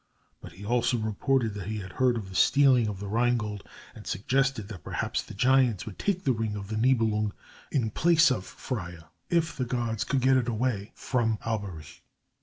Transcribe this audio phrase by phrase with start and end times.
[0.41, 3.63] But he also reported that he had heard of the stealing of the Rheingold,
[3.93, 7.33] and suggested that perhaps the giants would take the ring of the Nibelung
[7.71, 12.01] in place of Freia if the gods could get it away from Alberich.